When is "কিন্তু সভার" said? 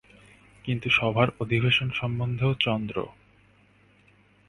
0.65-1.27